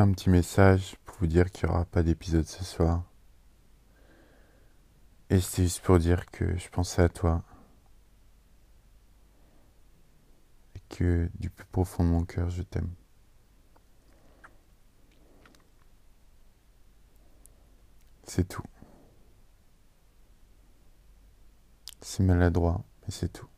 [0.00, 3.02] un petit message pour vous dire qu'il n'y aura pas d'épisode ce soir.
[5.30, 7.42] Et c'est juste pour dire que je pensais à toi.
[10.74, 12.90] Et que du plus profond de mon cœur, je t'aime.
[18.24, 18.62] C'est tout.
[22.00, 23.48] C'est maladroit, mais c'est tout.